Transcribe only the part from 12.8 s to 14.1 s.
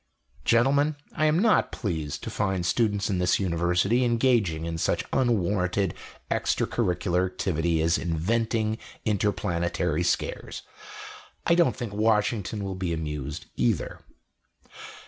amused, either."